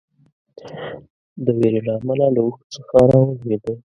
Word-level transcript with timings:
د 1.45 1.45
وېرې 1.57 1.81
له 1.87 1.91
امله 1.99 2.27
له 2.35 2.41
اوښ 2.43 2.55
څخه 2.73 2.97
راولېده. 3.11 3.73